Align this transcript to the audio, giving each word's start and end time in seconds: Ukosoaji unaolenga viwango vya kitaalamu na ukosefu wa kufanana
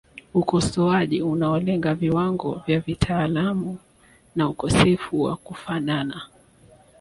Ukosoaji 0.33 1.21
unaolenga 1.21 1.93
viwango 1.95 2.61
vya 2.67 2.81
kitaalamu 2.81 3.77
na 4.35 4.49
ukosefu 4.49 5.21
wa 5.21 5.37
kufanana 5.37 6.21